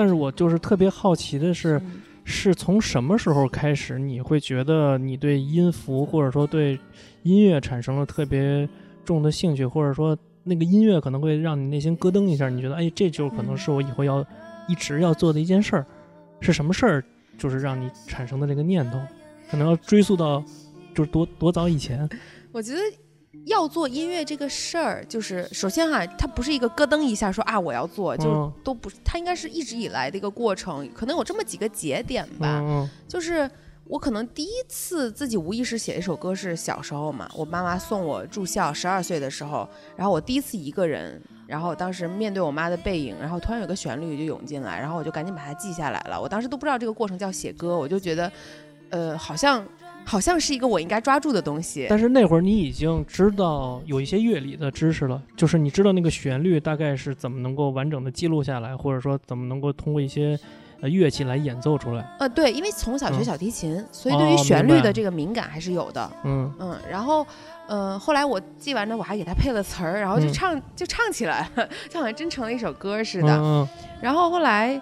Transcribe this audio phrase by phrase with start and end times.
[0.00, 6.80] 但是我就是特别好奇的是，嗯是从什么时候开始，你会觉得你对音符或者说对
[7.22, 8.66] 音乐产生了特别
[9.04, 14.24] 重的兴趣，或者说那个音乐可能会让你内心咯噔一下，你觉得哎，这就可能是我以后要
[14.68, 15.84] 一直要做的一件事儿，
[16.40, 17.04] 是什么事儿？
[17.36, 18.98] 就是让你产生的这个念头，
[19.50, 20.42] 可能要追溯到
[20.94, 22.08] 就是多多早以前。
[22.52, 22.80] 我觉得
[23.46, 32.60] 要做音乐这个事儿，就是首先哈，它不是一个咯噔一下说啊我要做，就嗯都不是，它应该是一直以来的一个过程，可能有这么几个节点吧。
[32.62, 33.48] 嗯就是
[33.84, 46.20] 我可能第一次自己无意识写一首歌是小时候嘛，我妈妈送我住校，十二岁的时候，然后我第一次一个人，然后当时面对我妈的背影，然后突然有个旋律就涌进来，然后我就赶紧把它记下来了。
[46.20, 48.30] 我当时都不知道这个过程叫写歌，我就觉得，
[48.90, 49.64] 呃，好像
[50.04, 51.86] 好像是一个我应该抓住的东西。
[51.88, 60.38] 但是那会儿你已经知道有一些乐理的知识了，就是你知道那个旋律大概是怎么能够完整的记录下来，或者说怎么能够通过一些
[60.80, 62.04] 呃乐器来演奏出来。
[62.18, 66.10] 呃，对，因为从小学嗯小提琴，所以对于旋律的这个敏感还是有的。
[66.24, 67.24] 嗯嗯，然后，
[67.68, 73.36] 呃，后来我记完了，我还给他配了词儿，然后就嗯唱、就唱起来了， 就好像真成了一首歌似嗯的。
[73.36, 73.68] 嗯
[74.00, 74.80] 然后后来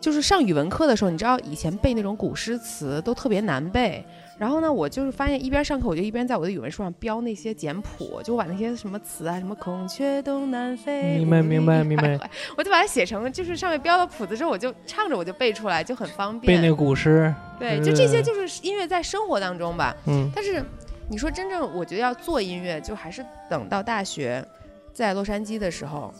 [0.00, 4.04] 就是上语文课的时候，你知道以前背那种古诗词都特别难背。
[4.38, 12.16] 然后呢，我就是发现一边上课，我就一边在我的语文书上标那些简谱，就我把那些什么词啊，什么孔雀东南飞，明白明白 明白，
[12.56, 16.62] 我就把它写成就是上面标了谱子之后，我就唱着我就背出来，就很方便背。
[16.62, 19.92] 那个古诗，对，就这些就是音乐在生活当中吧。
[20.06, 20.62] 嗯但是
[21.10, 24.46] 你说真正我觉得要做音乐，就还是等到大学
[24.92, 26.14] 在洛杉矶的时候。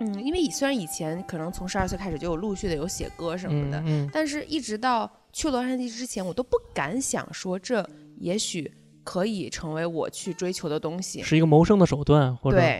[0.00, 7.88] 嗯，因为以虽然以前可能从十二岁开始就有陆续的有写歌什么的，嗯嗯但是一直到去洛杉矶之前，我都不敢想说这
[8.18, 8.72] 也许
[9.04, 11.22] 可以成为我去追求的东西。
[11.22, 12.74] 是一个谋生的手段，或者对